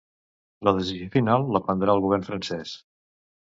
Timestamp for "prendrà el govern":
1.69-2.27